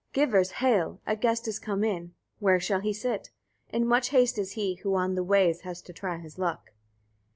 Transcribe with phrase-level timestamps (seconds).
[0.13, 0.21] 2.
[0.21, 0.99] Givers, hail!
[1.05, 3.29] A guest is come in: where shall he sit?
[3.69, 6.71] In much haste is he, who on the ways has to try his luck.